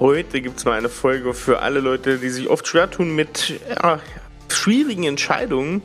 [0.00, 3.60] Heute gibt es mal eine Folge für alle Leute, die sich oft schwer tun mit
[3.68, 4.00] ja,
[4.48, 5.82] schwierigen Entscheidungen.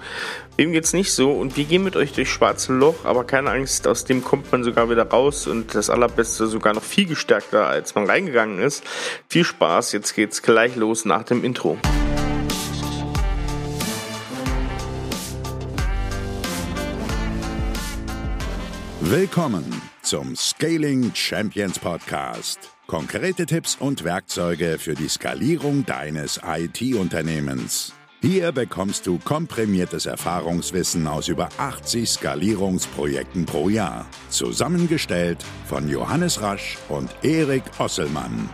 [0.55, 1.33] Wem geht's nicht so?
[1.33, 4.63] Und wir gehen mit euch durch schwarze Loch, aber keine Angst, aus dem kommt man
[4.63, 8.85] sogar wieder raus und das Allerbeste sogar noch viel gestärkter, als man reingegangen ist.
[9.27, 11.77] Viel Spaß, jetzt geht's gleich los nach dem Intro.
[19.01, 22.74] Willkommen zum Scaling Champions Podcast.
[22.87, 27.95] Konkrete Tipps und Werkzeuge für die Skalierung deines IT-Unternehmens.
[28.21, 34.05] Hier bekommst du komprimiertes Erfahrungswissen aus über 80 Skalierungsprojekten pro Jahr.
[34.29, 38.51] Zusammengestellt von Johannes Rasch und Erik Osselmann.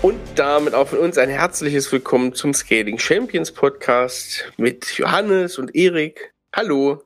[0.00, 5.74] Und damit auch von uns ein herzliches Willkommen zum Scaling Champions Podcast mit Johannes und
[5.74, 6.32] Erik.
[6.54, 7.02] Hallo.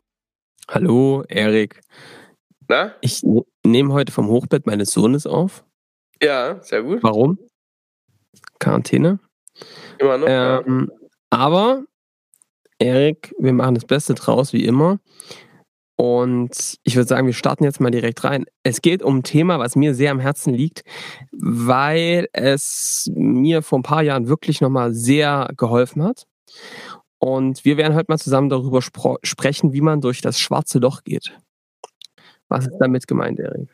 [0.68, 1.80] Hallo, Erik.
[2.68, 2.94] Na?
[3.00, 3.22] Ich
[3.64, 5.64] nehme heute vom Hochbett meines Sohnes auf.
[6.22, 7.02] Ja, sehr gut.
[7.02, 7.38] Warum?
[8.58, 9.18] Quarantäne.
[9.98, 10.26] Immer noch.
[10.28, 10.90] Ähm,
[11.30, 11.84] Aber,
[12.78, 14.98] Erik, wir machen das Beste draus, wie immer.
[15.96, 18.46] Und ich würde sagen, wir starten jetzt mal direkt rein.
[18.64, 20.82] Es geht um ein Thema, was mir sehr am Herzen liegt,
[21.30, 26.24] weil es mir vor ein paar Jahren wirklich nochmal sehr geholfen hat.
[27.18, 31.38] Und wir werden heute mal zusammen darüber sprechen, wie man durch das schwarze Loch geht.
[32.54, 33.68] Was ist damit gemeint, Erik?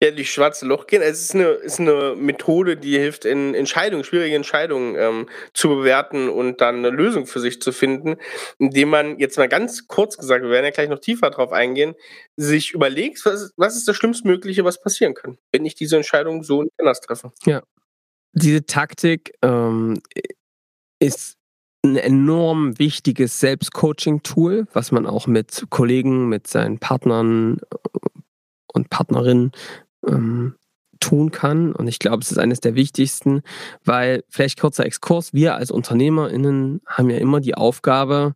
[0.00, 1.02] Ja, die schwarze Loch gehen.
[1.02, 6.28] Es ist eine, ist eine Methode, die hilft, in Entscheidungen, schwierige Entscheidungen ähm, zu bewerten
[6.28, 8.16] und dann eine Lösung für sich zu finden,
[8.58, 11.94] indem man jetzt mal ganz kurz gesagt, wir werden ja gleich noch tiefer drauf eingehen,
[12.36, 16.44] sich überlegt, was ist, was ist das Schlimmstmögliche, was passieren kann, wenn ich diese Entscheidung
[16.44, 17.32] so anders treffe.
[17.44, 17.62] Ja.
[18.34, 20.00] Diese Taktik ähm,
[21.00, 21.36] ist
[21.84, 27.58] ein enorm wichtiges Selbstcoaching-Tool, was man auch mit Kollegen, mit seinen Partnern
[28.72, 29.52] und Partnerinnen
[30.06, 30.56] ähm,
[31.00, 31.72] tun kann.
[31.72, 33.42] Und ich glaube, es ist eines der wichtigsten,
[33.84, 38.34] weil vielleicht kurzer Exkurs, wir als UnternehmerInnen haben ja immer die Aufgabe,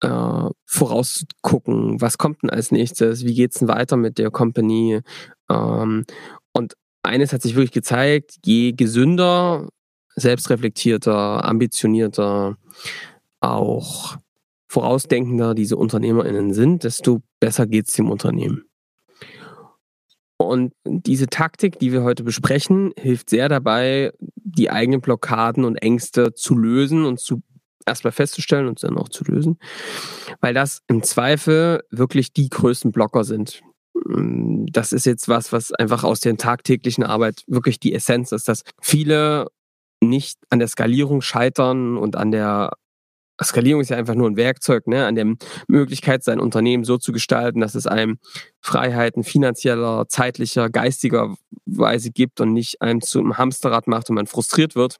[0.00, 5.00] äh, vorauszugucken, was kommt denn als nächstes, wie geht es denn weiter mit der Company.
[5.50, 6.04] Ähm,
[6.52, 9.68] und eines hat sich wirklich gezeigt, je gesünder,
[10.14, 12.56] selbstreflektierter, ambitionierter,
[13.40, 14.16] auch
[14.68, 18.67] vorausdenkender diese UnternehmerInnen sind, desto besser geht es dem Unternehmen.
[20.38, 26.32] Und diese Taktik, die wir heute besprechen, hilft sehr dabei, die eigenen Blockaden und Ängste
[26.32, 27.42] zu lösen und zu
[27.84, 29.58] erstmal festzustellen und dann auch zu lösen,
[30.40, 33.62] weil das im Zweifel wirklich die größten Blocker sind.
[34.70, 38.62] Das ist jetzt was, was einfach aus der tagtäglichen Arbeit wirklich die Essenz ist, dass
[38.80, 39.48] viele
[40.00, 42.72] nicht an der Skalierung scheitern und an der
[43.44, 45.34] Skalierung ist ja einfach nur ein Werkzeug, ne, an der
[45.68, 48.18] Möglichkeit, sein Unternehmen so zu gestalten, dass es einem
[48.60, 54.74] Freiheiten finanzieller, zeitlicher, geistiger Weise gibt und nicht einem zum Hamsterrad macht und man frustriert
[54.74, 54.96] wird.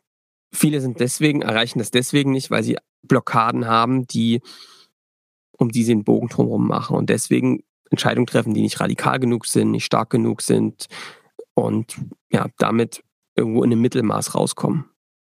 [0.52, 4.40] Viele sind deswegen, erreichen das deswegen nicht, weil sie Blockaden haben, die,
[5.52, 9.46] um die sie den Bogen drumherum machen und deswegen Entscheidungen treffen, die nicht radikal genug
[9.46, 10.86] sind, nicht stark genug sind
[11.54, 11.96] und
[12.30, 13.02] ja, damit
[13.34, 14.84] irgendwo in einem Mittelmaß rauskommen.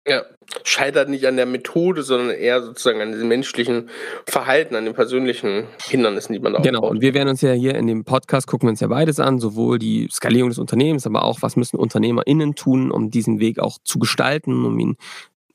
[0.08, 0.24] Ja,
[0.64, 3.90] scheitert nicht an der Methode, sondern eher sozusagen an dem menschlichen
[4.28, 7.74] Verhalten, an den persönlichen Hindernissen, die man da Genau, und wir werden uns ja hier
[7.74, 11.24] in dem Podcast gucken wir uns ja beides an, sowohl die Skalierung des Unternehmens, aber
[11.24, 14.98] auch, was müssen UnternehmerInnen tun, um diesen Weg auch zu gestalten, um ihn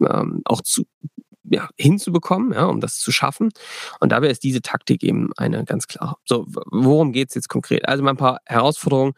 [0.00, 0.84] ähm, auch zu,
[1.44, 3.50] ja, hinzubekommen, ja, um das zu schaffen.
[4.00, 6.16] Und dabei ist diese Taktik eben eine ganz klare.
[6.25, 7.87] So, worum geht es jetzt konkret?
[7.87, 9.12] Also mal ein paar Herausforderungen.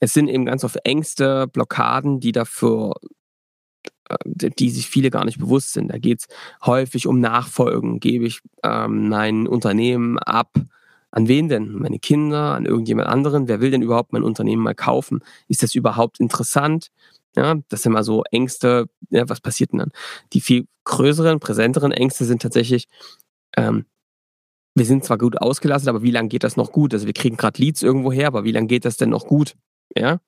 [0.00, 2.94] Es sind eben ganz oft Ängste, Blockaden, die dafür
[4.24, 5.88] die sich viele gar nicht bewusst sind.
[5.88, 6.28] Da geht es
[6.64, 8.00] häufig um Nachfolgen.
[8.00, 10.52] Gebe ich ähm, mein Unternehmen ab?
[11.10, 11.72] An wen denn?
[11.72, 13.48] Meine Kinder, an irgendjemand anderen?
[13.48, 15.20] Wer will denn überhaupt mein Unternehmen mal kaufen?
[15.48, 16.88] Ist das überhaupt interessant?
[17.36, 18.86] Ja, das sind mal so Ängste.
[19.10, 19.92] Ja, was passiert denn dann?
[20.32, 22.88] Die viel größeren, präsenteren Ängste sind tatsächlich,
[23.56, 23.86] ähm,
[24.74, 26.92] wir sind zwar gut ausgelastet, aber wie lange geht das noch gut?
[26.92, 29.54] Also wir kriegen gerade Leads irgendwo her, aber wie lange geht das denn noch gut?
[29.96, 30.20] Ja.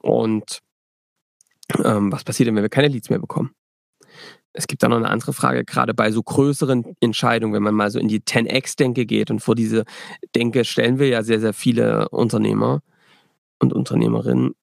[0.00, 0.60] Und
[1.84, 3.50] ähm, was passiert denn, wenn wir keine Leads mehr bekommen?
[4.52, 7.90] Es gibt da noch eine andere Frage, gerade bei so größeren Entscheidungen, wenn man mal
[7.90, 9.84] so in die 10x-Denke geht und vor diese
[10.34, 12.80] Denke stellen wir ja sehr, sehr viele Unternehmer
[13.60, 14.54] und Unternehmerinnen,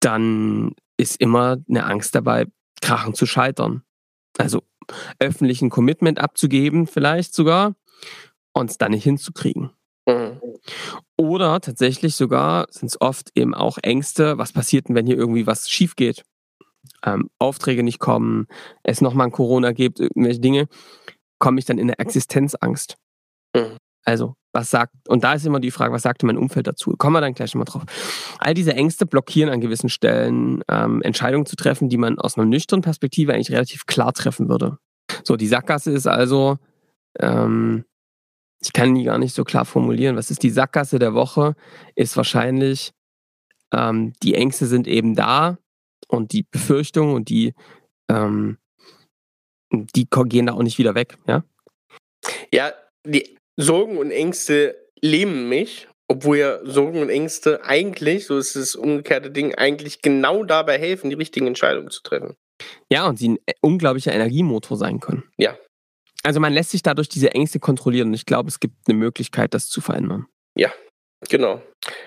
[0.00, 2.46] dann ist immer eine Angst dabei,
[2.82, 3.82] krachen zu scheitern.
[4.36, 4.62] Also
[5.18, 7.74] öffentlichen Commitment abzugeben, vielleicht sogar,
[8.52, 9.70] und es dann nicht hinzukriegen.
[10.06, 10.40] Mhm.
[11.16, 15.46] Oder tatsächlich sogar sind es oft eben auch Ängste, was passiert denn, wenn hier irgendwie
[15.46, 16.24] was schief geht?
[17.04, 18.46] Ähm, Aufträge nicht kommen,
[18.82, 20.68] es nochmal ein Corona gibt, irgendwelche Dinge,
[21.38, 22.96] komme ich dann in eine Existenzangst.
[23.54, 23.76] Mhm.
[24.04, 26.94] Also was sagt, und da ist immer die Frage, was sagte mein Umfeld dazu?
[26.96, 27.82] Kommen wir dann gleich nochmal drauf.
[28.38, 32.46] All diese Ängste blockieren an gewissen Stellen, ähm, Entscheidungen zu treffen, die man aus einer
[32.46, 34.78] nüchternen Perspektive eigentlich relativ klar treffen würde.
[35.22, 36.56] So, die Sackgasse ist also,
[37.20, 37.84] ähm,
[38.60, 40.16] ich kann die gar nicht so klar formulieren.
[40.16, 41.54] Was ist die Sackgasse der Woche?
[41.94, 42.92] Ist wahrscheinlich,
[43.72, 45.58] ähm, die Ängste sind eben da
[46.08, 47.54] und die Befürchtungen und die,
[48.10, 48.58] ähm,
[49.72, 51.44] die gehen da auch nicht wieder weg, ja?
[52.52, 52.72] Ja,
[53.06, 58.74] die Sorgen und Ängste lähmen mich, obwohl ja Sorgen und Ängste eigentlich, so ist das
[58.74, 62.34] umgekehrte Ding, eigentlich genau dabei helfen, die richtigen Entscheidungen zu treffen.
[62.90, 65.24] Ja, und sie ein äh, unglaublicher Energiemotor sein können.
[65.36, 65.56] Ja.
[66.24, 69.54] Also man lässt sich dadurch diese Ängste kontrollieren und ich glaube, es gibt eine Möglichkeit,
[69.54, 70.26] das zu verändern.
[70.56, 70.72] Ja,
[71.28, 71.62] genau.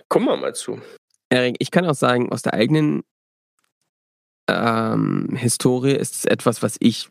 [0.10, 0.82] Kommen wir mal zu.
[1.30, 3.04] Erik, ich kann auch sagen, aus der eigenen
[4.48, 7.10] ähm, Historie ist etwas, was ich,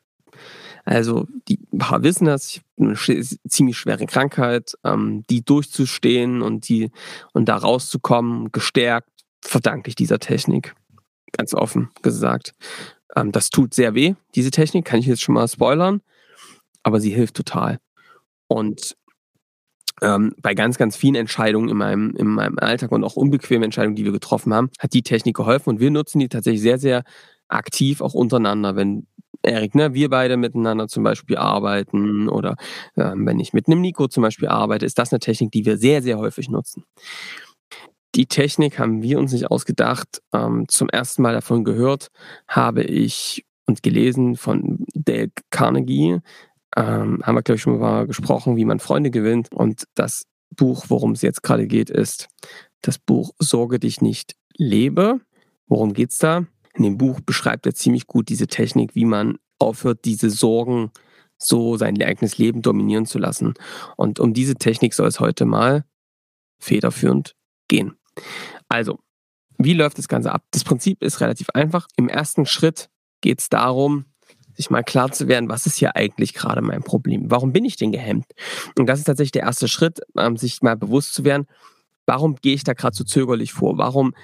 [0.85, 6.69] also die paar wissen das, ich habe eine ziemlich schwere Krankheit, ähm, die durchzustehen und
[6.69, 6.91] die
[7.32, 9.11] und da rauszukommen, gestärkt,
[9.43, 10.75] verdanke ich dieser Technik.
[11.32, 12.55] Ganz offen gesagt.
[13.17, 16.00] Ähm, das tut sehr weh, diese Technik, kann ich jetzt schon mal spoilern,
[16.82, 17.79] aber sie hilft total.
[18.49, 18.97] Und
[20.02, 23.97] ähm, bei ganz, ganz vielen Entscheidungen in meinem, in meinem Alltag und auch unbequemen Entscheidungen,
[23.97, 27.05] die wir getroffen haben, hat die Technik geholfen und wir nutzen die tatsächlich sehr, sehr
[27.49, 28.76] aktiv auch untereinander.
[28.76, 29.06] Wenn
[29.43, 32.56] Erik, ne, wir beide miteinander zum Beispiel arbeiten oder
[32.97, 35.79] ähm, wenn ich mit einem Nico zum Beispiel arbeite, ist das eine Technik, die wir
[35.79, 36.85] sehr, sehr häufig nutzen.
[38.14, 40.20] Die Technik haben wir uns nicht ausgedacht.
[40.32, 42.08] Ähm, zum ersten Mal davon gehört
[42.49, 46.19] habe ich und gelesen von Dale Carnegie,
[46.76, 49.52] ähm, haben wir, glaube ich, schon mal gesprochen, wie man Freunde gewinnt.
[49.52, 50.25] Und das
[50.56, 52.28] Buch, worum es jetzt gerade geht, ist
[52.82, 55.20] das Buch Sorge dich nicht, lebe.
[55.67, 56.46] Worum geht's da?
[56.75, 60.90] In dem Buch beschreibt er ziemlich gut diese Technik, wie man aufhört, diese Sorgen
[61.38, 63.55] so sein eigenes Leben dominieren zu lassen.
[63.96, 65.84] Und um diese Technik soll es heute mal
[66.61, 67.34] federführend
[67.69, 67.96] gehen.
[68.69, 68.99] Also,
[69.58, 70.44] wie läuft das Ganze ab?
[70.52, 71.87] Das Prinzip ist relativ einfach.
[71.96, 72.90] Im ersten Schritt
[73.20, 74.06] geht es darum,
[74.60, 77.30] sich mal klar zu werden, was ist hier eigentlich gerade mein Problem?
[77.30, 78.26] Warum bin ich denn gehemmt?
[78.78, 81.46] Und das ist tatsächlich der erste Schritt, ähm, sich mal bewusst zu werden,
[82.06, 83.78] warum gehe ich da gerade so zögerlich vor?
[83.78, 84.14] Warum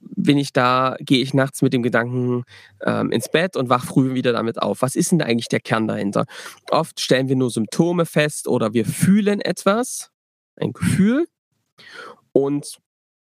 [0.00, 2.44] bin ich da, gehe ich nachts mit dem Gedanken
[2.84, 4.82] ähm, ins Bett und wach früh wieder damit auf?
[4.82, 6.26] Was ist denn eigentlich der Kern dahinter?
[6.70, 10.10] Oft stellen wir nur Symptome fest oder wir fühlen etwas,
[10.56, 11.26] ein Gefühl,
[12.32, 12.78] und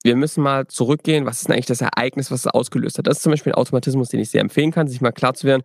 [0.03, 3.07] wir müssen mal zurückgehen, was ist denn eigentlich das Ereignis, was es ausgelöst hat.
[3.07, 5.47] Das ist zum Beispiel ein Automatismus, den ich sehr empfehlen kann, sich mal klar zu
[5.47, 5.63] werden,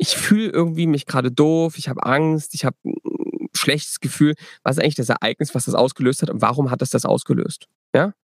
[0.00, 4.34] ich fühle irgendwie mich gerade doof, ich habe Angst, ich habe ein schlechtes Gefühl.
[4.62, 7.68] Was ist eigentlich das Ereignis, was das ausgelöst hat und warum hat das das ausgelöst?
[7.94, 8.14] Ja?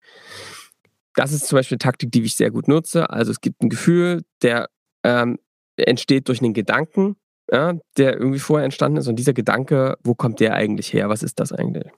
[1.14, 3.10] Das ist zum Beispiel eine Taktik, die ich sehr gut nutze.
[3.10, 4.70] Also es gibt ein Gefühl, der
[5.04, 5.38] ähm,
[5.76, 7.16] entsteht durch einen Gedanken,
[7.52, 9.06] ja, der irgendwie vorher entstanden ist.
[9.06, 11.10] Und dieser Gedanke, wo kommt der eigentlich her?
[11.10, 11.92] Was ist das eigentlich?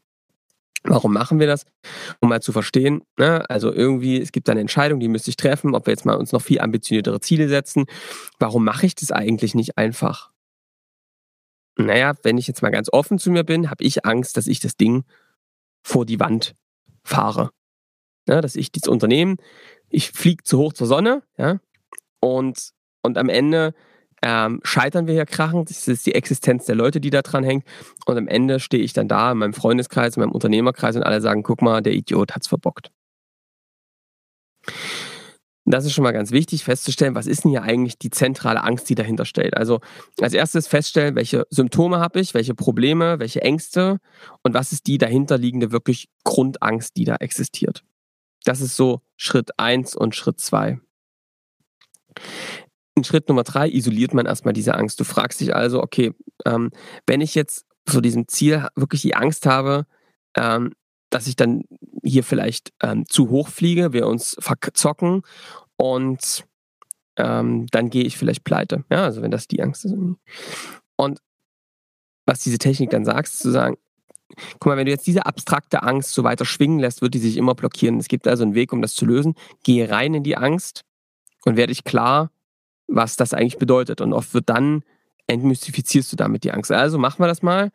[0.85, 1.65] Warum machen wir das?
[2.21, 3.49] Um mal zu verstehen, ne?
[3.51, 6.33] also irgendwie, es gibt eine Entscheidung, die müsste ich treffen, ob wir jetzt mal uns
[6.33, 7.87] noch viel ambitioniertere Ziele setzen.
[8.39, 10.31] Warum mache ich das eigentlich nicht einfach?
[11.77, 14.61] Naja, wenn ich jetzt mal ganz offen zu mir bin, habe ich Angst, dass ich
[14.61, 15.05] das Ding
[15.83, 16.55] vor die Wand
[17.05, 17.51] fahre.
[18.29, 19.37] Ja, dass ich dieses Unternehmen,
[19.89, 21.61] ich fliege zu hoch zur Sonne, ja,
[22.21, 22.73] und,
[23.03, 23.75] und am Ende
[24.23, 25.71] ähm, scheitern wir hier krachend.
[25.71, 27.65] Das ist die Existenz der Leute, die da dran hängt.
[28.07, 31.21] Und am Ende stehe ich dann da in meinem Freundeskreis, in meinem Unternehmerkreis und alle
[31.21, 32.91] sagen, guck mal, der Idiot hat's verbockt.
[35.71, 38.89] Das ist schon mal ganz wichtig festzustellen, was ist denn hier eigentlich die zentrale Angst,
[38.89, 39.55] die dahinter steht.
[39.55, 39.81] Also
[40.19, 43.99] als erstes feststellen, welche Symptome habe ich, welche Probleme, welche Ängste
[44.43, 47.85] und was ist die dahinterliegende wirklich Grundangst, die da existiert.
[48.45, 50.81] Das ist so Schritt eins und Schritt zwei.
[52.99, 54.99] In Schritt Nummer drei isoliert man erstmal diese Angst.
[54.99, 56.13] Du fragst dich also, okay,
[56.45, 56.71] ähm,
[57.07, 59.87] wenn ich jetzt vor diesem Ziel wirklich die Angst habe,
[60.37, 60.73] ähm,
[61.11, 61.63] dass ich dann
[62.03, 65.23] hier vielleicht ähm, zu hoch fliege, wir uns verzocken
[65.77, 66.45] und
[67.17, 68.85] ähm, dann gehe ich vielleicht pleite.
[68.91, 69.95] Ja, also wenn das die Angst ist.
[70.97, 71.21] Und
[72.27, 73.77] was diese Technik dann sagt, ist zu sagen,
[74.59, 77.37] guck mal, wenn du jetzt diese abstrakte Angst so weiter schwingen lässt, wird die sich
[77.37, 77.99] immer blockieren.
[77.99, 79.35] Es gibt also einen Weg, um das zu lösen.
[79.63, 80.85] Gehe rein in die Angst
[81.45, 82.33] und werde dich klar,
[82.89, 84.01] was das eigentlich bedeutet.
[84.01, 84.83] Und oft wird dann
[85.29, 86.73] entmystifizierst du damit die Angst.
[86.73, 87.71] Also machen wir das mal.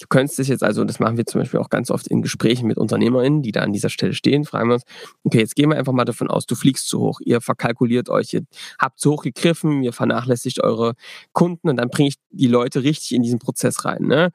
[0.00, 2.66] Du könntest dich jetzt also, das machen wir zum Beispiel auch ganz oft in Gesprächen
[2.68, 4.84] mit UnternehmerInnen, die da an dieser Stelle stehen, fragen wir uns,
[5.24, 8.32] okay, jetzt gehen wir einfach mal davon aus, du fliegst zu hoch, ihr verkalkuliert euch,
[8.32, 8.42] ihr
[8.78, 10.94] habt zu hoch gegriffen, ihr vernachlässigt eure
[11.32, 14.04] Kunden und dann bringe ich die Leute richtig in diesen Prozess rein.
[14.04, 14.30] Ne?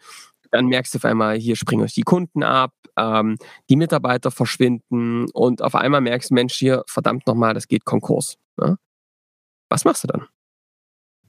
[0.51, 3.37] Dann merkst du auf einmal, hier springen euch die Kunden ab, ähm,
[3.69, 8.37] die Mitarbeiter verschwinden und auf einmal merkst du, Mensch, hier, verdammt nochmal, das geht Konkurs.
[8.57, 8.77] Ne?
[9.69, 10.27] Was machst du dann?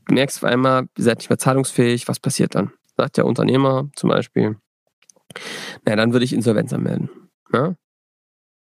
[0.07, 2.73] Du merkst auf einmal, ihr seid nicht mehr zahlungsfähig, was passiert dann?
[2.97, 4.57] Sagt der Unternehmer zum Beispiel,
[5.85, 7.11] Na, dann würde ich Insolvenz anmelden.
[7.53, 7.77] Ja?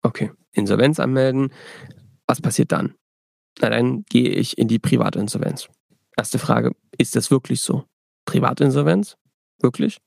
[0.02, 1.52] Okay, Insolvenz anmelden.
[2.26, 2.94] Was passiert dann?
[3.60, 5.68] Na, dann gehe ich in die Privatinsolvenz.
[6.16, 7.84] Erste Frage, ist das wirklich so?
[8.24, 9.16] Privatinsolvenz?
[9.60, 9.98] Wirklich?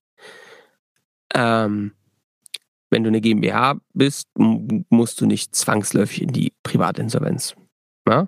[1.33, 1.93] Ähm,
[2.89, 7.55] wenn du eine GmbH bist, musst du nicht zwangsläufig in die Privatinsolvenz.
[8.07, 8.27] Ja?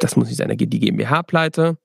[0.00, 1.78] Das muss nicht sein, da geht die GmbH pleite.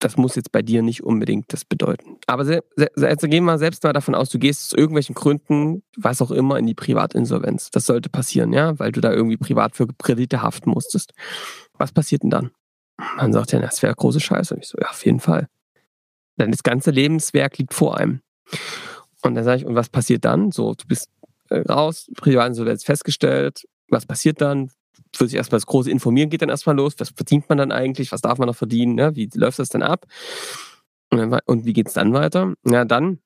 [0.00, 2.18] Das muss jetzt bei dir nicht unbedingt das bedeuten.
[2.26, 5.84] Aber se, se, also gehen wir selbst mal davon aus, du gehst aus irgendwelchen Gründen,
[5.96, 7.70] was auch immer, in die Privatinsolvenz.
[7.70, 11.12] Das sollte passieren, ja, weil du da irgendwie privat für Kredite haften musstest.
[11.78, 12.50] Was passiert denn dann?
[13.16, 14.54] Man sagt ja, das wäre große Scheiße.
[14.54, 15.46] Und ich so, ja, auf jeden Fall.
[16.36, 18.22] Denn das ganze Lebenswerk liegt vor einem.
[19.22, 20.50] Und dann sage ich, und was passiert dann?
[20.50, 21.10] So, du bist
[21.48, 23.68] äh, raus, Privatinsolvenz festgestellt.
[23.88, 24.70] Was passiert dann?
[25.14, 26.94] Für sich erstmal das große Informieren geht dann erstmal los.
[26.98, 28.12] Was verdient man dann eigentlich?
[28.12, 28.94] Was darf man noch verdienen?
[28.94, 29.14] Ne?
[29.14, 30.06] Wie läuft das dann ab?
[31.10, 32.54] Und, dann, und wie geht es dann weiter?
[32.64, 33.18] Ja, dann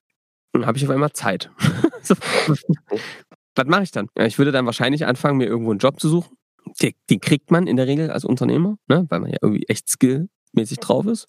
[0.57, 1.51] habe ich auf einmal Zeit.
[3.55, 4.09] was mache ich dann?
[4.17, 6.37] Ja, ich würde dann wahrscheinlich anfangen, mir irgendwo einen Job zu suchen.
[6.83, 9.07] Den, den kriegt man in der Regel als Unternehmer, ne?
[9.09, 11.29] weil man ja irgendwie echt skillmäßig drauf ist.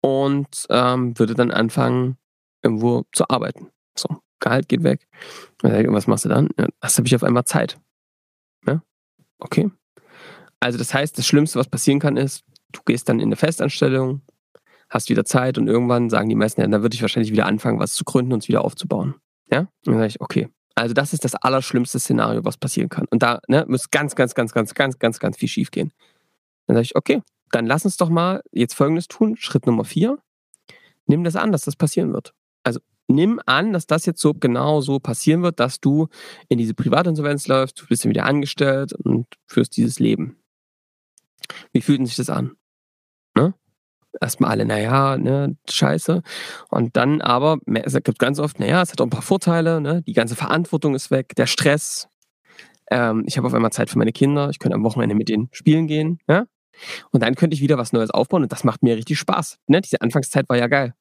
[0.00, 2.16] Und ähm, würde dann anfangen,
[2.62, 3.68] irgendwo zu arbeiten.
[3.96, 5.06] So, Gehalt geht weg.
[5.62, 6.48] Was machst du dann?
[6.58, 7.78] Ja, das habe ich auf einmal Zeit.
[9.38, 9.70] Okay.
[10.60, 14.22] Also das heißt, das Schlimmste, was passieren kann, ist, du gehst dann in eine Festanstellung,
[14.88, 17.80] hast wieder Zeit und irgendwann sagen die meisten, ja, dann würde ich wahrscheinlich wieder anfangen,
[17.80, 19.14] was zu gründen und es wieder aufzubauen.
[19.50, 19.60] Ja?
[19.60, 20.48] Und dann sage ich, okay.
[20.74, 23.06] Also das ist das allerschlimmste Szenario, was passieren kann.
[23.10, 25.92] Und da ne, muss ganz, ganz, ganz, ganz, ganz, ganz, ganz viel schief gehen.
[26.66, 29.36] Dann sage ich, okay, dann lass uns doch mal jetzt Folgendes tun.
[29.36, 30.18] Schritt Nummer vier.
[31.06, 32.34] Nimm das an, dass das passieren wird.
[33.06, 36.08] Nimm an, dass das jetzt so genau so passieren wird, dass du
[36.48, 40.38] in diese Privatinsolvenz läufst, du bist dann wieder angestellt und führst dieses Leben.
[41.72, 42.56] Wie fühlt sich das an?
[43.36, 43.54] Ne?
[44.20, 46.22] Erstmal alle, naja, ne, scheiße.
[46.70, 50.02] Und dann aber, es gibt ganz oft, naja, es hat auch ein paar Vorteile, ne?
[50.02, 52.08] Die ganze Verantwortung ist weg, der Stress.
[52.90, 55.48] Ähm, ich habe auf einmal Zeit für meine Kinder, ich könnte am Wochenende mit denen
[55.52, 56.46] spielen gehen, ja?
[57.10, 59.58] Und dann könnte ich wieder was Neues aufbauen und das macht mir richtig Spaß.
[59.66, 59.80] Ne?
[59.80, 60.94] Diese Anfangszeit war ja geil.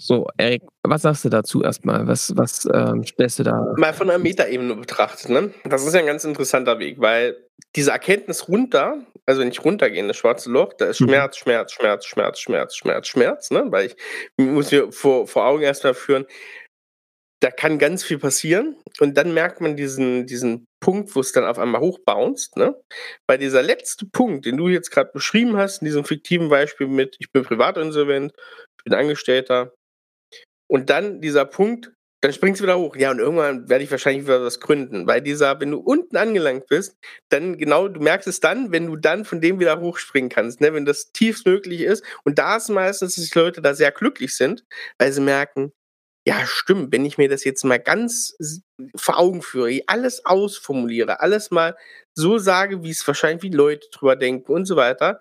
[0.00, 2.06] So, Erik, was sagst du dazu erstmal?
[2.06, 3.74] Was, was ähm, stellst du da?
[3.76, 5.52] Mal von einer Metaebene betrachtet, ne?
[5.64, 7.36] Das ist ja ein ganz interessanter Weg, weil
[7.74, 11.42] diese Erkenntnis runter, also wenn ich runtergehe in das schwarze Loch, da ist Schmerz, mhm.
[11.42, 13.64] Schmerz, Schmerz, Schmerz, Schmerz, Schmerz, Schmerz, ne?
[13.70, 13.96] Weil ich
[14.36, 16.26] muss mir vor, vor Augen erstmal führen,
[17.40, 21.44] da kann ganz viel passieren und dann merkt man diesen, diesen Punkt, wo es dann
[21.44, 22.56] auf einmal hochbounced.
[22.56, 22.74] Ne?
[23.26, 27.16] Bei dieser letzte Punkt, den du jetzt gerade beschrieben hast, in diesem fiktiven Beispiel mit,
[27.20, 28.32] ich bin privatinsolvent,
[28.78, 29.72] ich bin Angestellter,
[30.68, 32.96] und dann dieser Punkt, dann springst du wieder hoch.
[32.96, 35.06] Ja, und irgendwann werde ich wahrscheinlich wieder was gründen.
[35.06, 36.96] Weil dieser, wenn du unten angelangt bist,
[37.28, 40.74] dann genau, du merkst es dann, wenn du dann von dem wieder hochspringen kannst, ne?
[40.74, 42.04] wenn das tiefstmöglich ist.
[42.24, 44.64] Und da ist meistens, dass die Leute da sehr glücklich sind,
[44.98, 45.72] weil sie merken,
[46.26, 48.36] ja, stimmt, wenn ich mir das jetzt mal ganz
[48.96, 51.76] vor Augen führe, alles ausformuliere, alles mal
[52.14, 55.20] so sage, wie es wahrscheinlich wie Leute drüber denken und so weiter,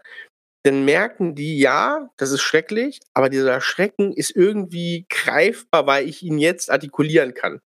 [0.68, 6.24] dann merken die, ja, das ist schrecklich, aber dieser Schrecken ist irgendwie greifbar, weil ich
[6.24, 7.62] ihn jetzt artikulieren kann.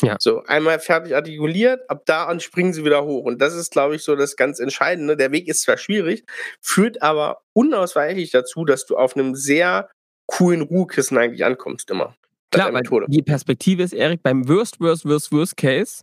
[0.00, 0.16] Ja.
[0.18, 3.24] So, einmal fertig artikuliert, ab da an springen sie wieder hoch.
[3.24, 5.16] Und das ist, glaube ich, so das ganz Entscheidende.
[5.16, 6.24] Der Weg ist zwar schwierig,
[6.60, 9.90] führt aber unausweichlich dazu, dass du auf einem sehr
[10.26, 12.16] coolen Ruhekissen eigentlich ankommst immer.
[12.50, 16.02] Klar, weil die Perspektive ist, Erik, beim Worst, Worst, Worst, Worst Case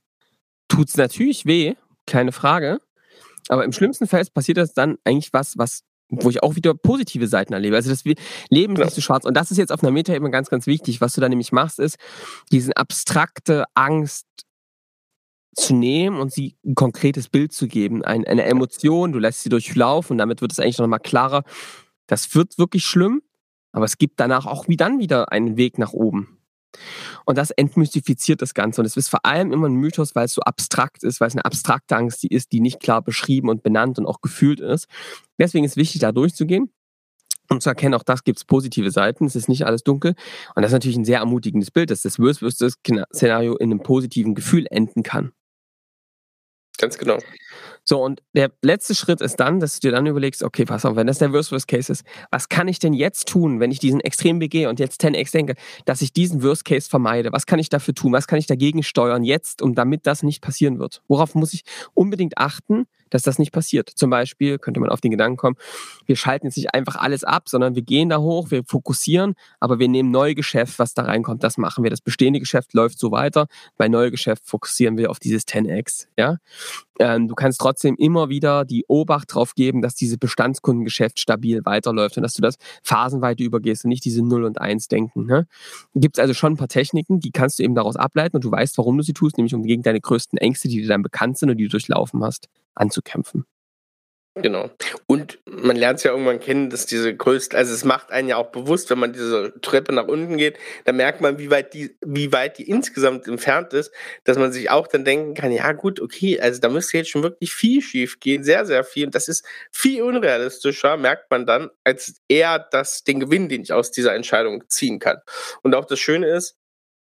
[0.68, 2.80] tut es natürlich weh, keine Frage.
[3.48, 7.28] Aber im schlimmsten Fall passiert das dann eigentlich was, was wo ich auch wieder positive
[7.28, 7.76] Seiten erlebe.
[7.76, 8.04] Also das
[8.50, 9.26] Leben ist nicht so schwarz.
[9.26, 11.02] Und das ist jetzt auf einer Meta-Ebene ganz, ganz wichtig.
[11.02, 11.98] Was du da nämlich machst, ist,
[12.52, 14.28] diesen abstrakte Angst
[15.56, 19.50] zu nehmen und sie ein konkretes Bild zu geben, ein, eine Emotion, du lässt sie
[19.50, 21.44] durchlaufen und damit wird es eigentlich nochmal klarer,
[22.08, 23.22] das wird wirklich schlimm,
[23.74, 26.38] aber es gibt danach auch wie dann wieder einen Weg nach oben.
[27.26, 28.82] Und das entmystifiziert das Ganze.
[28.82, 31.36] Und es ist vor allem immer ein Mythos, weil es so abstrakt ist, weil es
[31.36, 34.88] eine abstrakte Angst ist, die nicht klar beschrieben und benannt und auch gefühlt ist.
[35.40, 36.72] Deswegen ist wichtig, da durchzugehen
[37.50, 40.16] und zu erkennen, auch das gibt es positive Seiten, es ist nicht alles dunkel.
[40.56, 44.66] Und das ist natürlich ein sehr ermutigendes Bild, dass das Worst-Worst-Szenario in einem positiven Gefühl
[44.70, 45.34] enden kann.
[46.78, 47.20] Ganz genau.
[47.92, 50.96] So, und der letzte Schritt ist dann, dass du dir dann überlegst, okay, pass auf,
[50.96, 53.80] wenn das der Worst Worst Case ist, was kann ich denn jetzt tun, wenn ich
[53.80, 57.34] diesen Extrem begehe und jetzt 10x denke, dass ich diesen Worst Case vermeide?
[57.34, 58.14] Was kann ich dafür tun?
[58.14, 61.02] Was kann ich dagegen steuern jetzt, um damit das nicht passieren wird?
[61.10, 63.90] Worauf muss ich unbedingt achten, dass das nicht passiert.
[63.90, 65.56] Zum Beispiel könnte man auf den Gedanken kommen,
[66.08, 69.78] wir schalten jetzt nicht einfach alles ab, sondern wir gehen da hoch, wir fokussieren, aber
[69.78, 71.92] wir nehmen Neugeschäft, was da reinkommt, das machen wir.
[71.92, 73.48] Das bestehende Geschäft läuft so weiter.
[73.78, 76.08] Bei Neugeschäft fokussieren wir auf dieses 10x.
[76.18, 76.38] Ja?
[77.00, 82.18] Ähm, du kannst trotzdem immer wieder die Obacht drauf geben, dass dieses Bestandskundengeschäft stabil weiterläuft
[82.18, 85.26] und dass du das phasenweise übergehst und nicht diese 0 und 1 denken.
[85.26, 85.48] Ne?
[85.96, 88.52] Gibt es also schon ein paar Techniken, die kannst du eben daraus ableiten und du
[88.52, 91.38] weißt, warum du sie tust, nämlich um gegen deine größten Ängste, die dir dann bekannt
[91.38, 93.46] sind und die du durchlaufen hast, anzukämpfen.
[94.36, 94.70] Genau.
[95.08, 98.38] Und man lernt es ja irgendwann kennen, dass diese größte, also es macht einen ja
[98.38, 101.98] auch bewusst, wenn man diese Treppe nach unten geht, da merkt man, wie weit die,
[102.00, 103.92] wie weit die insgesamt entfernt ist,
[104.24, 107.24] dass man sich auch dann denken kann, ja gut, okay, also da müsste jetzt schon
[107.24, 109.08] wirklich viel schief gehen, sehr, sehr viel.
[109.08, 113.74] Und das ist viel unrealistischer, merkt man dann, als eher das, den Gewinn, den ich
[113.74, 115.18] aus dieser Entscheidung ziehen kann.
[115.62, 116.56] Und auch das Schöne ist,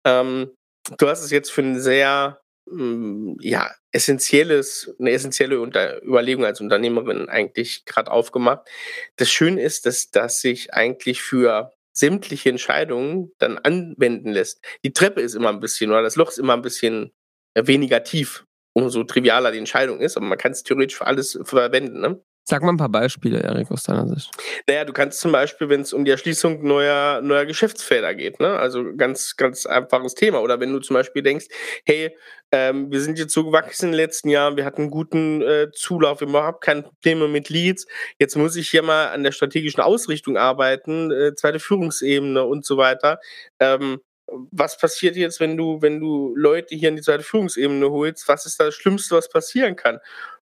[0.04, 0.50] ähm,
[0.98, 6.62] du hast es jetzt für einen sehr hm, ja, essentielles, eine essentielle Unter Überlegung als
[6.62, 8.68] Unternehmerin eigentlich gerade aufgemacht.
[9.16, 14.64] Das Schöne ist, dass das sich eigentlich für sämtliche Entscheidungen dann anwenden lässt.
[14.84, 17.12] Die Treppe ist immer ein bisschen, oder das Loch ist immer ein bisschen
[17.56, 21.40] äh, weniger tief, umso trivialer die Entscheidung ist, aber man kann es theoretisch für alles
[21.44, 22.00] verwenden.
[22.00, 22.24] Ne?
[22.50, 24.32] Sag mal ein paar Beispiele, Erik, aus deiner Sicht.
[24.68, 28.58] Naja, du kannst zum Beispiel, wenn es um die Erschließung neuer, neuer Geschäftsfelder geht, ne?
[28.58, 30.42] also ganz, ganz einfaches Thema.
[30.42, 31.46] Oder wenn du zum Beispiel denkst,
[31.86, 32.18] hey,
[32.52, 35.68] ähm, wir sind jetzt so gewachsen in den letzten Jahren, wir hatten einen guten äh,
[35.72, 37.86] Zulauf, wir haben überhaupt keine Probleme mit Leads.
[38.18, 42.78] Jetzt muss ich hier mal an der strategischen Ausrichtung arbeiten, äh, zweite Führungsebene und so
[42.78, 43.20] weiter.
[43.60, 48.28] Ähm, was passiert jetzt, wenn du, wenn du Leute hier in die zweite Führungsebene holst?
[48.28, 50.00] Was ist das Schlimmste, was passieren kann?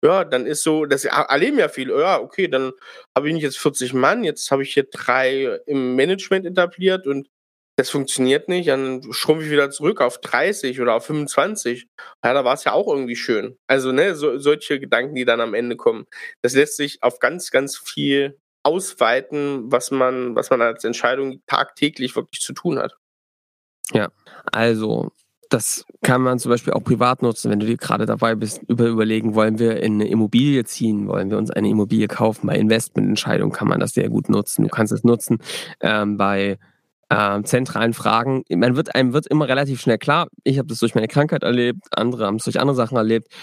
[0.03, 1.89] Ja, dann ist so, das erleben ja viel.
[1.89, 2.71] Ja, okay, dann
[3.15, 7.29] habe ich nicht jetzt 40 Mann, jetzt habe ich hier drei im Management etabliert und
[7.79, 11.87] das funktioniert nicht, dann schrumpfe ich wieder zurück auf 30 oder auf 25.
[12.23, 13.57] Ja, da war es ja auch irgendwie schön.
[13.67, 16.05] Also, ne, so, solche Gedanken, die dann am Ende kommen.
[16.41, 22.17] Das lässt sich auf ganz, ganz viel ausweiten, was man, was man als Entscheidung tagtäglich
[22.17, 22.97] wirklich zu tun hat.
[23.93, 24.09] Ja,
[24.51, 25.13] also
[25.49, 28.85] das kann man zum Beispiel auch privat nutzen, wenn du dir gerade dabei bist, über
[28.85, 32.47] überlegen, wollen wir in eine Immobilie ziehen, wollen wir uns eine Immobilie kaufen.
[32.47, 34.63] Bei Investmententscheidungen kann man das sehr gut nutzen.
[34.63, 35.39] Du kannst es nutzen
[35.81, 36.59] ähm, bei
[37.09, 38.43] ähm, zentralen Fragen.
[38.49, 41.87] Man wird, einem wird immer relativ schnell klar, ich habe das durch meine Krankheit erlebt,
[41.91, 43.33] andere haben es durch andere Sachen erlebt,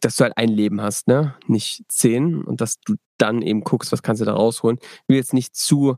[0.00, 1.34] dass du halt ein Leben hast, ne?
[1.46, 4.78] Nicht zehn und dass du dann eben guckst, was kannst du da rausholen.
[4.82, 5.96] Ich will jetzt nicht zu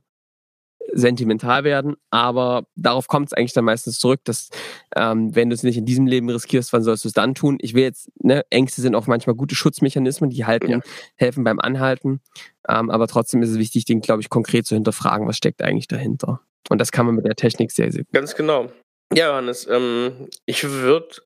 [0.93, 4.49] sentimental werden, aber darauf kommt es eigentlich dann meistens zurück, dass
[4.97, 7.59] ähm, wenn du es nicht in diesem Leben riskierst, wann sollst du es dann tun?
[7.61, 10.81] Ich will jetzt, ne, Ängste sind auch manchmal gute Schutzmechanismen, die halten, ja.
[11.17, 12.21] helfen beim Anhalten,
[12.69, 15.89] ähm, aber trotzdem ist es wichtig, den, glaube ich, konkret zu hinterfragen, was steckt eigentlich
[15.89, 16.41] dahinter.
[16.71, 18.13] Und das kann man mit der Technik sehr, sehr gut.
[18.13, 18.71] Ganz genau.
[19.15, 21.23] Ja, Johannes, ähm, ich würde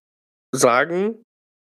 [0.53, 1.22] sagen,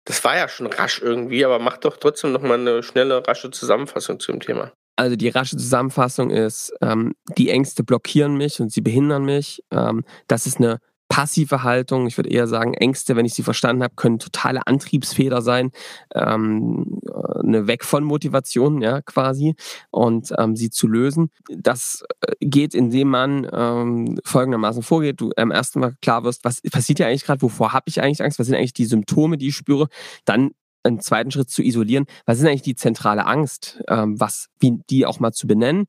[0.06, 4.18] das war ja schon rasch irgendwie, aber mach doch trotzdem nochmal eine schnelle, rasche Zusammenfassung
[4.20, 4.72] zu dem Thema.
[4.98, 9.62] Also die rasche Zusammenfassung ist, ähm, die Ängste blockieren mich und sie behindern mich.
[9.70, 12.08] Ähm, das ist eine passive Haltung.
[12.08, 15.70] Ich würde eher sagen, Ängste, wenn ich sie verstanden habe, können totale Antriebsfeder sein,
[16.16, 17.00] ähm,
[17.38, 19.54] eine Weg von Motivation, ja, quasi,
[19.92, 21.30] und ähm, sie zu lösen.
[21.48, 25.20] Das äh, geht, indem man ähm, folgendermaßen vorgeht.
[25.20, 28.24] Du am ersten Mal klar wirst, was passiert ja eigentlich gerade, wovor habe ich eigentlich
[28.24, 29.86] Angst, was sind eigentlich die Symptome, die ich spüre.
[30.24, 30.50] Dann
[30.82, 32.06] einen zweiten Schritt zu isolieren.
[32.26, 33.82] Was ist eigentlich die zentrale Angst?
[33.88, 35.86] Ähm, was, wie die auch mal zu benennen.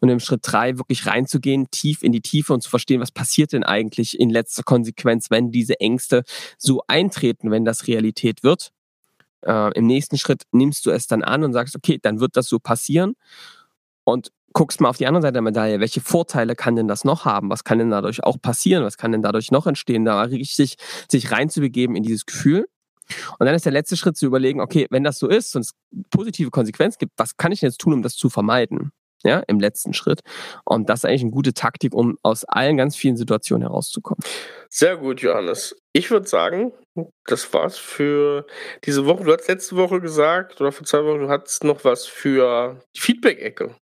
[0.00, 3.52] Und im Schritt drei wirklich reinzugehen, tief in die Tiefe und zu verstehen, was passiert
[3.52, 6.24] denn eigentlich in letzter Konsequenz, wenn diese Ängste
[6.58, 8.70] so eintreten, wenn das Realität wird.
[9.42, 12.46] Äh, Im nächsten Schritt nimmst du es dann an und sagst, okay, dann wird das
[12.48, 13.14] so passieren.
[14.04, 17.24] Und guckst mal auf die andere Seite der Medaille, welche Vorteile kann denn das noch
[17.24, 17.50] haben?
[17.50, 18.84] Was kann denn dadurch auch passieren?
[18.84, 20.04] Was kann denn dadurch noch entstehen?
[20.04, 20.76] Da richtig
[21.08, 22.66] sich reinzubegeben in dieses Gefühl
[23.38, 25.72] und dann ist der letzte Schritt zu überlegen, okay, wenn das so ist und es
[26.10, 28.92] positive Konsequenzen gibt, was kann ich denn jetzt tun, um das zu vermeiden?
[29.22, 30.20] Ja, im letzten Schritt.
[30.64, 34.24] Und das ist eigentlich eine gute Taktik, um aus allen ganz vielen Situationen herauszukommen.
[34.70, 35.76] Sehr gut, Johannes.
[35.92, 36.72] Ich würde sagen,
[37.26, 38.46] das war's für
[38.84, 39.24] diese Woche.
[39.24, 43.00] Du hast letzte Woche gesagt, oder vor zwei Wochen, du hattest noch was für die
[43.00, 43.74] Feedback-Ecke.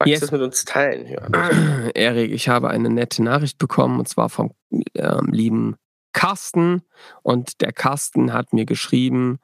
[0.00, 0.20] Magst yes.
[0.20, 1.06] du das mit uns teilen?
[1.06, 1.90] Johannes?
[1.94, 4.52] Erik, ich habe eine nette Nachricht bekommen, und zwar vom
[4.94, 5.76] ähm, lieben
[6.12, 6.82] Carsten
[7.22, 9.38] und der Carsten hat mir geschrieben,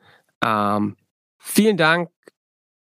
[0.44, 0.96] ähm,
[1.38, 2.10] vielen Dank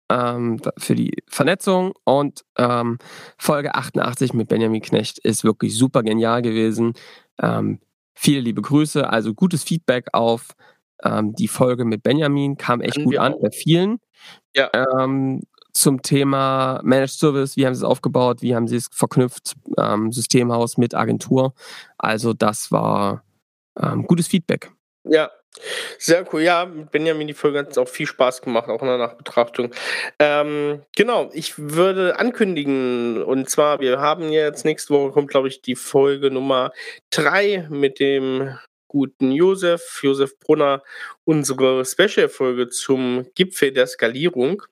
[0.08, 2.98] ähm, für die Vernetzung und ähm,
[3.38, 6.94] Folge 88 mit Benjamin Knecht ist wirklich super genial gewesen.
[7.40, 7.80] Ähm,
[8.14, 10.54] viele liebe Grüße, also gutes Feedback auf
[11.02, 13.98] ähm, die Folge mit Benjamin, kam echt gut an bei vielen.
[14.54, 14.70] Ja.
[14.72, 19.56] Ähm, zum Thema Managed Service, wie haben sie es aufgebaut, wie haben sie es verknüpft,
[20.08, 21.52] Systemhaus mit Agentur.
[21.98, 23.25] Also das war
[23.80, 24.70] ähm, gutes Feedback.
[25.04, 25.30] Ja,
[25.98, 28.98] Sehr cool, ja, mit Benjamin die Folge hat auch viel Spaß gemacht, auch in der
[28.98, 29.72] Nachbetrachtung.
[30.18, 35.62] Ähm, genau, ich würde ankündigen, und zwar, wir haben jetzt nächste Woche kommt, glaube ich,
[35.62, 36.72] die Folge Nummer
[37.10, 38.58] 3 mit dem
[38.88, 40.82] guten Josef, Josef Brunner,
[41.24, 44.62] unsere Special-Folge zum Gipfel der Skalierung.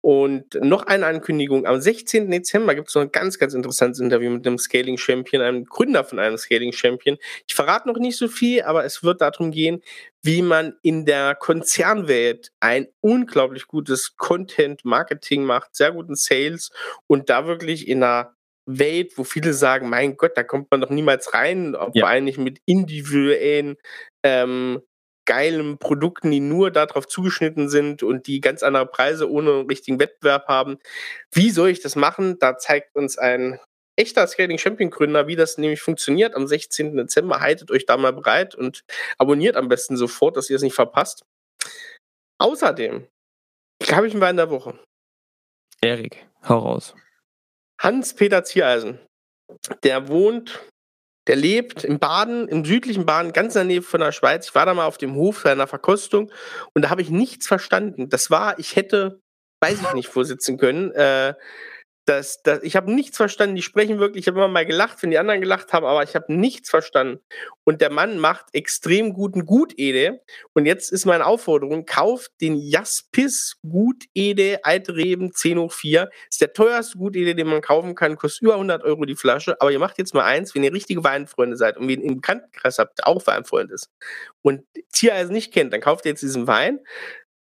[0.00, 1.66] Und noch eine Ankündigung.
[1.66, 2.30] Am 16.
[2.30, 6.04] Dezember gibt es noch ein ganz, ganz interessantes Interview mit einem Scaling Champion, einem Gründer
[6.04, 7.18] von einem Scaling Champion.
[7.46, 9.82] Ich verrate noch nicht so viel, aber es wird darum gehen,
[10.22, 16.70] wie man in der Konzernwelt ein unglaublich gutes Content-Marketing macht, sehr guten Sales
[17.06, 18.34] und da wirklich in einer
[18.66, 22.20] Welt, wo viele sagen, mein Gott, da kommt man doch niemals rein, vor ja.
[22.20, 23.76] nicht mit individuellen
[24.22, 24.82] ähm,
[25.24, 30.48] geilen Produkten, die nur darauf zugeschnitten sind und die ganz andere Preise ohne richtigen Wettbewerb
[30.48, 30.78] haben.
[31.30, 32.38] Wie soll ich das machen?
[32.38, 33.60] Da zeigt uns ein
[33.96, 36.96] echter Scaling Champion Gründer, wie das nämlich funktioniert am 16.
[36.96, 37.40] Dezember.
[37.40, 38.84] Haltet euch da mal bereit und
[39.18, 41.22] abonniert am besten sofort, dass ihr es nicht verpasst.
[42.38, 43.06] Außerdem
[43.90, 44.78] habe ich einen Wein der Woche.
[45.80, 46.94] Erik, hau raus.
[47.80, 49.00] Hans-Peter Ziereisen.
[49.82, 50.60] Der wohnt
[51.26, 54.48] der lebt im Baden, im südlichen Baden, ganz in der Nähe von der Schweiz.
[54.48, 56.30] Ich war da mal auf dem Hof seiner Verkostung
[56.74, 58.08] und da habe ich nichts verstanden.
[58.08, 59.20] Das war, ich hätte,
[59.60, 60.90] weiß ich nicht, wo sitzen können.
[60.92, 61.34] Äh,
[62.12, 63.56] das, das, ich habe nichts verstanden.
[63.56, 66.14] Die sprechen wirklich, ich habe immer mal gelacht, wenn die anderen gelacht haben, aber ich
[66.14, 67.20] habe nichts verstanden.
[67.64, 70.20] Und der Mann macht extrem guten Gutede.
[70.52, 76.10] Und jetzt ist meine Aufforderung: kauft den Jaspis Gutede Alte Reben 10 hoch 4.
[76.30, 79.60] Ist der teuerste Gutede, den man kaufen kann, kostet über 100 Euro die Flasche.
[79.60, 82.78] Aber ihr macht jetzt mal eins, wenn ihr richtige Weinfreunde seid und wen im Bekanntenkreis
[82.78, 83.90] habt, der auch Weinfreund ist
[84.42, 86.80] und Tiereisen nicht kennt, dann kauft ihr jetzt diesen Wein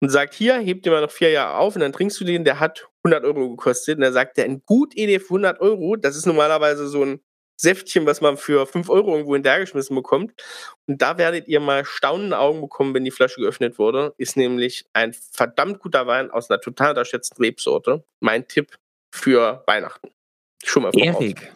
[0.00, 2.44] und sagt, hier, hebt dir mal noch vier Jahre auf und dann trinkst du den,
[2.44, 3.96] der hat 100 Euro gekostet.
[3.96, 7.20] Und dann sagt er, ein gut ED für 100 Euro, das ist normalerweise so ein
[7.61, 10.32] Säftchen, was man für 5 Euro irgendwo hinterhergeschmissen bekommt.
[10.87, 14.14] Und da werdet ihr mal staunende Augen bekommen, wenn die Flasche geöffnet wurde.
[14.16, 18.04] Ist nämlich ein verdammt guter Wein aus einer total unterschätzten Rebsorte.
[18.20, 18.78] Mein Tipp
[19.12, 20.11] für Weihnachten.
[20.62, 21.20] Schon mal voraus.
[21.20, 21.52] Erik,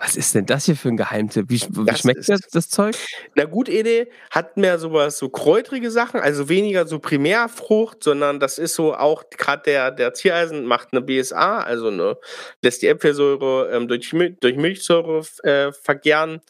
[0.00, 1.50] was ist denn das hier für ein Geheimtipp?
[1.50, 2.96] Wie, wie schmeckt das, das Zeug?
[3.34, 8.58] Na gut, Ede hat mehr sowas, so kräutrige Sachen, also weniger so Primärfrucht, sondern das
[8.58, 12.16] ist so auch, gerade der, der Tiereisen macht eine BSA, also eine,
[12.62, 14.10] lässt die Äpfelsäure ähm, durch,
[14.40, 16.40] durch Milchsäure äh, vergären.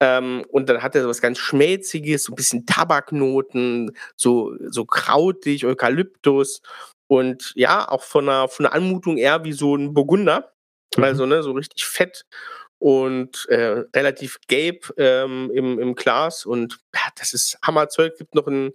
[0.00, 5.66] Ähm, und dann hat er sowas ganz Schmelziges, so ein bisschen Tabaknoten, so, so krautig,
[5.66, 6.62] Eukalyptus.
[7.06, 10.54] Und ja, auch von der, von der Anmutung eher wie so ein Burgunder.
[10.96, 11.04] Mhm.
[11.04, 12.24] Also, ne, so richtig fett
[12.84, 16.44] und äh, relativ gelb ähm, im, im Glas.
[16.44, 18.18] Und ja, das ist Hammerzeug.
[18.18, 18.74] Gibt noch ein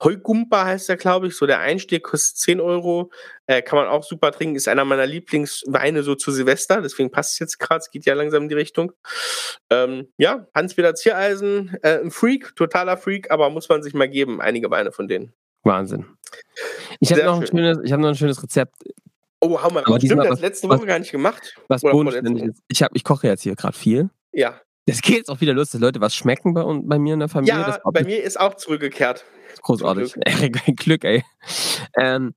[0.00, 1.36] Heugumpa heißt der, glaube ich.
[1.36, 3.10] So der Einstieg kostet 10 Euro.
[3.46, 4.54] Äh, kann man auch super trinken.
[4.54, 6.82] Ist einer meiner Lieblingsweine so zu Silvester.
[6.82, 7.80] Deswegen passt es jetzt gerade.
[7.80, 8.92] Es geht ja langsam in die Richtung.
[9.70, 14.40] Ähm, ja, Hans-Peter Ziereisen, äh, ein Freak, totaler Freak, aber muss man sich mal geben.
[14.40, 15.34] Einige Weine von denen.
[15.64, 16.06] Wahnsinn.
[17.00, 18.76] Ich habe noch, hab noch ein schönes Rezept.
[19.44, 19.82] Oh, hau mal.
[19.98, 21.56] Stimmt, das was, letzte Woche was, gar nicht gemacht.
[21.66, 22.62] Was bodenständig ist.
[22.68, 24.08] Ich, hab, ich koche jetzt hier gerade viel.
[24.32, 24.60] Ja.
[24.86, 27.28] Das geht jetzt auch wieder los, dass Leute was schmecken bei, bei mir in der
[27.28, 27.54] Familie.
[27.54, 29.24] Ja, bei mir ist auch zurückgekehrt.
[29.62, 30.14] Großartig.
[30.24, 30.76] Glück.
[30.76, 31.24] Glück, ey.
[31.98, 32.34] Ähm,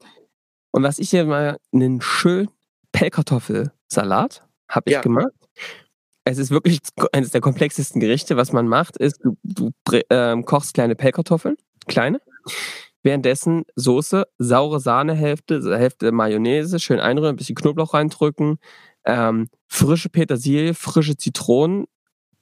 [0.72, 2.50] und was ich hier mal, einen schönen
[2.91, 5.02] Pellkartoffelsalat habe ich ja.
[5.02, 5.32] gemacht.
[6.24, 6.80] Es ist wirklich
[7.12, 8.36] eines der komplexesten Gerichte.
[8.36, 9.72] Was man macht, ist, du, du
[10.10, 11.56] ähm, kochst kleine Pellkartoffeln,
[11.88, 12.20] kleine,
[13.06, 18.58] Währenddessen Soße, saure Sahnehälfte, Hälfte Mayonnaise, schön einrühren, ein bisschen Knoblauch reindrücken,
[19.06, 21.86] ähm, frische Petersilie, frische Zitronen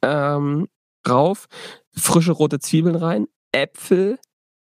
[0.02, 0.70] ähm,
[1.06, 1.48] rauf,
[1.94, 4.20] frische rote Zwiebeln rein, Äpfel,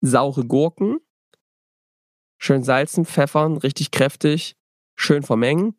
[0.02, 0.98] saure Gurken,
[2.38, 4.58] schön salzen, pfeffern, richtig kräftig,
[4.98, 5.74] schön vermengen,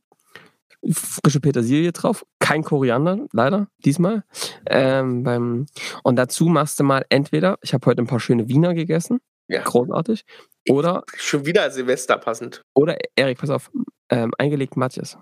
[0.91, 4.25] frische Petersilie drauf, kein Koriander, leider, diesmal.
[4.65, 5.67] Ähm, beim,
[6.03, 9.63] und dazu machst du mal entweder, ich habe heute ein paar schöne Wiener gegessen, ja.
[9.63, 10.25] Großartig.
[10.69, 11.05] Oder.
[11.17, 12.63] Schon wieder Silvester passend.
[12.75, 13.71] Oder, Erik, pass auf,
[14.11, 15.17] ähm, eingelegt Matjes.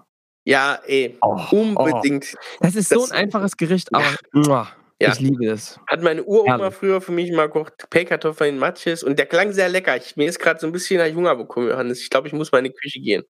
[0.45, 1.17] Ja, ey.
[1.23, 2.35] Oh, unbedingt.
[2.35, 2.57] Oh.
[2.61, 4.69] Das ist das, so ein einfaches Gericht, aber ja.
[5.01, 5.13] Ja.
[5.13, 5.79] ich liebe es.
[5.89, 9.69] Hat meine Uroma früher für mich mal gekocht, Pellkartoffeln in Matjes und der klang sehr
[9.69, 9.97] lecker.
[9.97, 12.01] Ich, mir ist gerade so ein bisschen nach Hunger bekommen, Johannes.
[12.01, 13.25] Ich glaube, ich muss mal in die Küche gehen.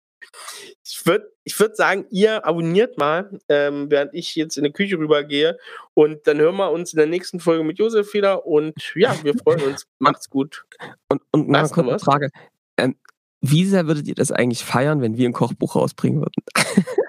[0.84, 4.98] Ich würde ich würd sagen, ihr abonniert mal, ähm, während ich jetzt in die Küche
[4.98, 5.56] rübergehe.
[5.94, 8.46] Und dann hören wir uns in der nächsten Folge mit Josef wieder.
[8.46, 9.86] Und ja, wir freuen uns.
[9.98, 10.64] Macht's gut.
[11.08, 12.30] Und, und noch eine kurze Frage.
[12.76, 12.96] Ähm,
[13.40, 16.42] wie sehr würdet ihr das eigentlich feiern, wenn wir ein Kochbuch rausbringen würden?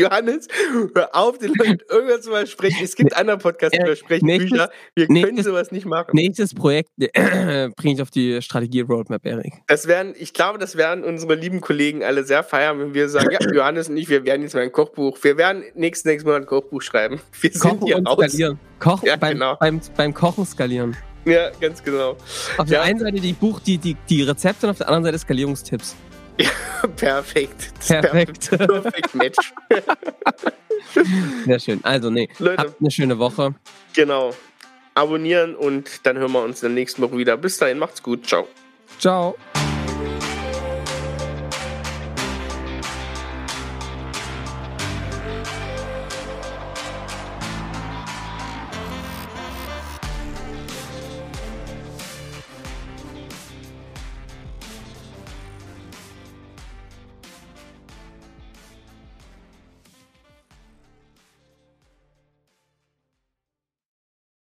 [0.00, 0.48] Johannes,
[0.94, 2.84] hör auf, den Leuten irgendwas zu sprechen.
[2.84, 4.70] Es gibt andere Podcasts, die sprechen nächstes, Bücher.
[4.94, 6.10] Wir nächstes, können sowas nicht machen.
[6.14, 9.52] Nächstes Projekt äh, bringe ich auf die Strategie-Roadmap, Erik.
[9.66, 13.30] Das werden, ich glaube, das werden unsere lieben Kollegen alle sehr feiern, wenn wir sagen,
[13.30, 16.42] ja, Johannes und ich, wir werden jetzt mal ein Kochbuch, wir werden nächsten, nächsten Monat
[16.42, 17.20] ein Kochbuch schreiben.
[17.40, 18.16] Wir Kochen sind hier und raus.
[18.18, 18.58] skalieren.
[18.78, 19.56] Kochen, ja, beim, genau.
[19.60, 20.96] beim, beim Kochen skalieren.
[21.26, 22.16] Ja, ganz genau.
[22.56, 22.82] Auf der Ja.
[22.82, 25.94] einen Seite die Buch, die, die, die Rezepte und auf der anderen Seite Skalierungstipps.
[26.96, 27.72] Perfekt.
[27.78, 27.88] Das.
[27.88, 29.52] Perfekt, perfekt Match.
[31.44, 31.80] Sehr schön.
[31.82, 32.62] Also, nee, Leute.
[32.62, 33.54] habt eine schöne Woche.
[33.94, 34.34] Genau.
[34.94, 37.36] Abonnieren und dann hören wir uns in der nächsten Woche wieder.
[37.36, 38.26] Bis dahin, macht's gut.
[38.26, 38.48] Ciao.
[38.98, 39.36] Ciao.